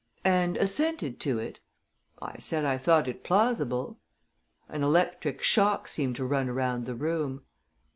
[0.25, 1.59] "And assented to it?"
[2.19, 3.99] "I said I thought it plausible."
[4.67, 7.43] An electric shock seemed to run around the room.